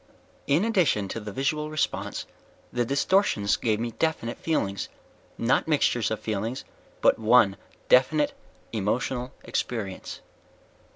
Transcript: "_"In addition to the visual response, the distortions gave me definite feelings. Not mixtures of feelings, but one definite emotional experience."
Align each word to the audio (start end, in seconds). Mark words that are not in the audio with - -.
"_"In 0.47 0.65
addition 0.65 1.07
to 1.09 1.19
the 1.19 1.31
visual 1.31 1.69
response, 1.69 2.25
the 2.73 2.83
distortions 2.83 3.55
gave 3.55 3.79
me 3.79 3.91
definite 3.91 4.39
feelings. 4.39 4.89
Not 5.37 5.67
mixtures 5.67 6.09
of 6.09 6.19
feelings, 6.19 6.63
but 7.01 7.19
one 7.19 7.55
definite 7.87 8.33
emotional 8.73 9.31
experience." 9.43 10.21